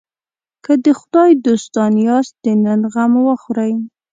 که 0.65 0.73
د 0.85 0.87
خدای 0.99 1.31
دوستان 1.47 1.93
یاست 2.07 2.33
د 2.43 2.45
نن 2.63 2.81
غم 2.93 3.13
وخورئ. 3.27 3.71